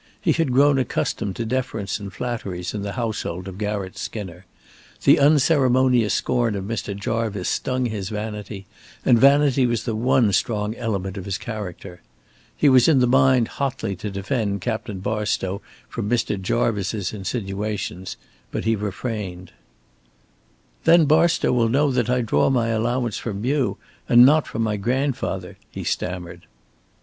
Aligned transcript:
He 0.19 0.31
had 0.31 0.51
grown 0.51 0.79
accustomed 0.79 1.35
to 1.35 1.45
deference 1.45 1.99
and 1.99 2.11
flatteries 2.11 2.73
in 2.73 2.81
the 2.81 2.93
household 2.93 3.47
of 3.47 3.59
Garratt 3.59 3.99
Skinner. 3.99 4.47
The 5.03 5.19
unceremonious 5.19 6.11
scorn 6.11 6.55
of 6.55 6.63
Mr. 6.65 6.99
Jarvice 6.99 7.47
stung 7.47 7.85
his 7.85 8.09
vanity, 8.09 8.65
and 9.05 9.19
vanity 9.19 9.67
was 9.67 9.83
the 9.83 9.95
one 9.95 10.33
strong 10.33 10.73
element 10.75 11.17
of 11.17 11.25
his 11.25 11.37
character. 11.37 12.01
He 12.57 12.67
was 12.67 12.87
in 12.87 12.97
the 12.97 13.05
mind 13.05 13.47
hotly 13.47 13.95
to 13.97 14.09
defend 14.09 14.61
Captain 14.61 15.01
Barstow 15.01 15.61
from 15.87 16.09
Mr. 16.09 16.35
Jarvice's 16.41 17.13
insinuations, 17.13 18.17
but 18.49 18.65
he 18.65 18.75
refrained. 18.75 19.51
"Then 20.83 21.05
Barstow 21.05 21.51
will 21.53 21.69
know 21.69 21.91
that 21.91 22.09
I 22.09 22.21
draw 22.21 22.49
my 22.49 22.69
allowance 22.69 23.17
from 23.17 23.45
you, 23.45 23.77
and 24.09 24.25
not 24.25 24.47
from 24.47 24.63
my 24.63 24.77
grandfather," 24.77 25.57
he 25.69 25.83
stammered. 25.83 26.47